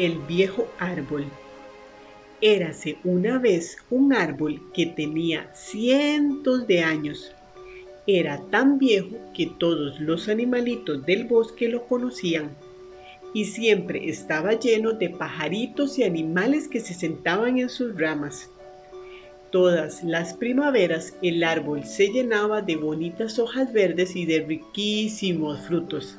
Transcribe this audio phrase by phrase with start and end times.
[0.00, 1.26] El viejo árbol.
[2.40, 7.34] Érase una vez un árbol que tenía cientos de años.
[8.06, 12.56] Era tan viejo que todos los animalitos del bosque lo conocían
[13.34, 18.48] y siempre estaba lleno de pajaritos y animales que se sentaban en sus ramas.
[19.52, 26.16] Todas las primaveras el árbol se llenaba de bonitas hojas verdes y de riquísimos frutos,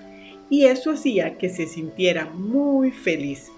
[0.51, 3.51] y eso hacía que se sintiera muy feliz.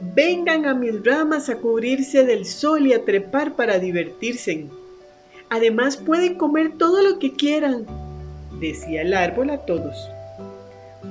[0.00, 4.66] Vengan a mis ramas a cubrirse del sol y a trepar para divertirse.
[5.48, 7.86] Además pueden comer todo lo que quieran,
[8.60, 10.10] decía el árbol a todos.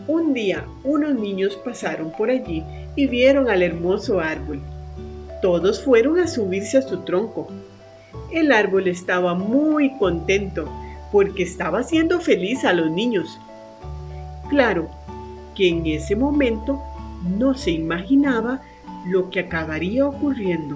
[0.08, 2.64] Un día unos niños pasaron por allí
[2.96, 4.62] y vieron al hermoso árbol.
[5.42, 7.48] Todos fueron a subirse a su tronco.
[8.32, 10.70] El árbol estaba muy contento
[11.12, 13.40] porque estaba haciendo feliz a los niños.
[14.50, 14.90] Claro
[15.56, 16.80] que en ese momento
[17.40, 18.62] no se imaginaba
[19.06, 20.76] lo que acabaría ocurriendo.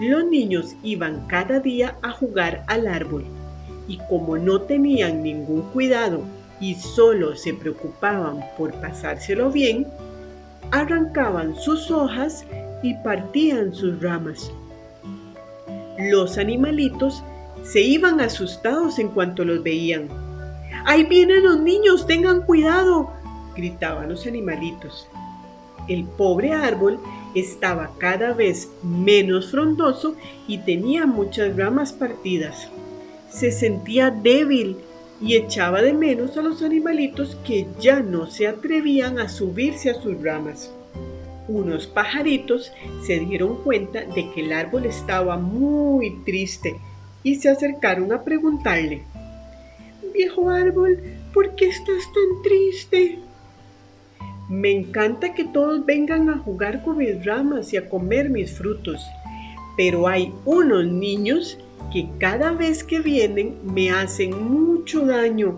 [0.00, 3.24] Los niños iban cada día a jugar al árbol
[3.88, 6.22] y como no tenían ningún cuidado
[6.60, 9.86] y solo se preocupaban por pasárselo bien,
[10.70, 12.44] arrancaban sus hojas
[12.82, 14.50] y partían sus ramas.
[15.98, 17.22] Los animalitos
[17.62, 20.08] se iban asustados en cuanto los veían.
[20.84, 22.06] ¡Ahí vienen los niños!
[22.06, 23.12] ¡Tengan cuidado!
[23.54, 25.06] gritaban los animalitos.
[25.88, 26.98] El pobre árbol
[27.34, 30.16] estaba cada vez menos frondoso
[30.46, 32.68] y tenía muchas ramas partidas.
[33.30, 34.76] Se sentía débil
[35.20, 39.94] y echaba de menos a los animalitos que ya no se atrevían a subirse a
[39.94, 40.70] sus ramas
[41.48, 42.72] unos pajaritos
[43.04, 46.76] se dieron cuenta de que el árbol estaba muy triste
[47.22, 49.02] y se acercaron a preguntarle,
[50.14, 51.02] Viejo árbol,
[51.32, 53.18] ¿por qué estás tan triste?
[54.52, 59.00] Me encanta que todos vengan a jugar con mis ramas y a comer mis frutos,
[59.78, 61.58] pero hay unos niños
[61.90, 65.56] que cada vez que vienen me hacen mucho daño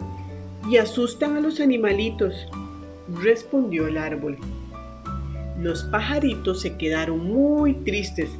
[0.71, 2.47] y asustan a los animalitos,
[3.21, 4.38] respondió el árbol.
[5.61, 8.31] Los pajaritos se quedaron muy tristes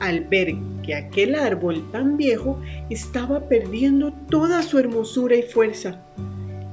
[0.00, 6.02] al ver que aquel árbol tan viejo estaba perdiendo toda su hermosura y fuerza.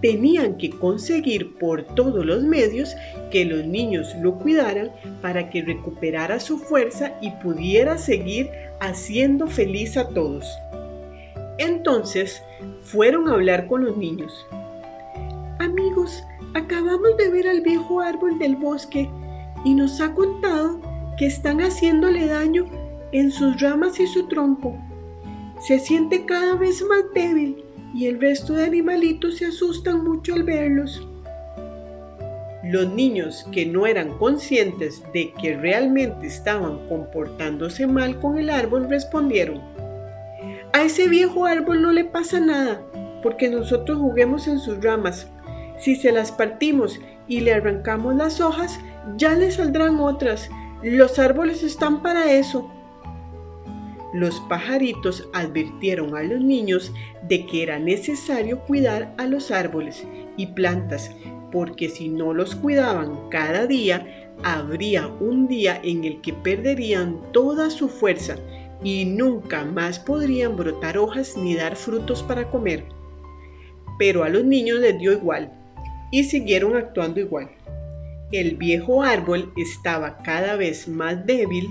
[0.04, 2.94] Tenían que conseguir por todos los medios
[3.32, 4.92] que los niños lo cuidaran
[5.22, 8.50] para que recuperara su fuerza y pudiera seguir
[8.82, 10.46] haciendo feliz a todos.
[11.58, 12.44] Entonces
[12.82, 14.46] fueron a hablar con los niños.
[15.60, 16.22] Amigos,
[16.54, 19.10] acabamos de ver al viejo árbol del bosque
[19.64, 20.82] y nos ha contado
[21.18, 22.66] que están haciéndole daño
[23.14, 24.78] en sus ramas y su tronco.
[25.66, 27.63] Se siente cada vez más débil
[27.94, 31.08] y el resto de animalitos se asustan mucho al verlos.
[32.64, 38.90] Los niños que no eran conscientes de que realmente estaban comportándose mal con el árbol
[38.90, 39.62] respondieron,
[40.76, 42.82] a ese viejo árbol no le pasa nada,
[43.22, 45.28] porque nosotros juguemos en sus ramas.
[45.78, 48.80] Si se las partimos y le arrancamos las hojas,
[49.16, 50.50] ya le saldrán otras.
[50.82, 52.72] Los árboles están para eso.
[54.14, 56.94] Los pajaritos advirtieron a los niños
[57.28, 60.06] de que era necesario cuidar a los árboles
[60.38, 61.12] y plantas,
[61.52, 67.70] porque si no los cuidaban cada día, habría un día en el que perderían toda
[67.70, 68.36] su fuerza
[68.84, 72.86] y nunca más podrían brotar hojas ni dar frutos para comer.
[73.98, 75.52] Pero a los niños les dio igual
[76.12, 77.50] y siguieron actuando igual.
[78.32, 81.70] El viejo árbol estaba cada vez más débil,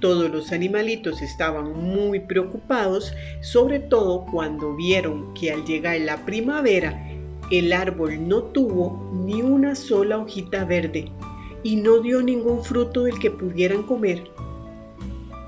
[0.00, 7.06] todos los animalitos estaban muy preocupados, sobre todo cuando vieron que al llegar la primavera
[7.50, 11.10] el árbol no tuvo ni una sola hojita verde
[11.62, 14.22] y no dio ningún fruto del que pudieran comer.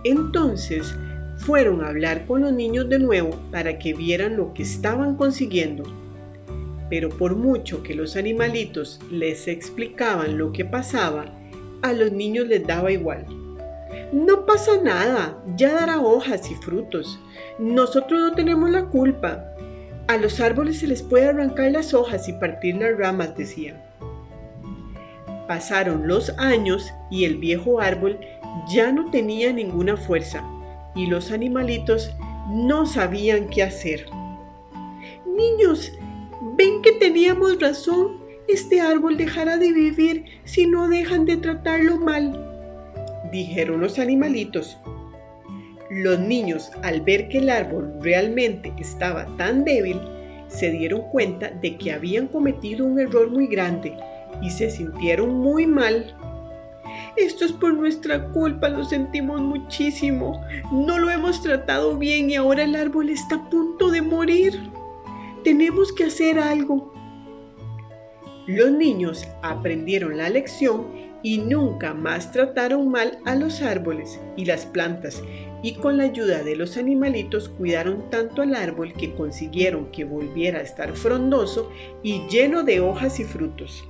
[0.05, 0.95] Entonces
[1.39, 5.85] fueron a hablar con los niños de nuevo para que vieran lo que estaban consiguiendo
[6.93, 11.25] pero por mucho que los animalitos les explicaban lo que pasaba,
[11.81, 13.25] a los niños les daba igual.
[14.13, 17.19] No pasa nada, ya dará hojas y frutos.
[17.59, 19.45] Nosotros no tenemos la culpa.
[20.07, 23.83] A los árboles se les puede arrancar las hojas y partir las ramas, decían.
[25.49, 28.21] Pasaron los años y el viejo árbol
[28.69, 30.45] ya no tenía ninguna fuerza
[30.95, 32.11] y los animalitos
[32.51, 34.07] no sabían qué hacer.
[35.27, 35.93] Niños,
[36.55, 38.19] ¿Ven que teníamos razón?
[38.47, 42.52] Este árbol dejará de vivir si no dejan de tratarlo mal,
[43.33, 44.79] dijeron los animalitos.
[45.91, 50.01] Los niños, al ver que el árbol realmente estaba tan débil,
[50.47, 53.97] se dieron cuenta de que habían cometido un error muy grande
[54.41, 56.15] y se sintieron muy mal.
[57.17, 60.41] Esto es por nuestra culpa, lo sentimos muchísimo.
[60.71, 64.71] No lo hemos tratado bien y ahora el árbol está a punto de morir.
[65.43, 66.93] Tenemos que hacer algo.
[68.47, 74.67] Los niños aprendieron la lección y nunca más trataron mal a los árboles y las
[74.67, 75.23] plantas
[75.63, 80.59] y con la ayuda de los animalitos cuidaron tanto al árbol que consiguieron que volviera
[80.59, 81.71] a estar frondoso
[82.03, 83.85] y lleno de hojas y frutos.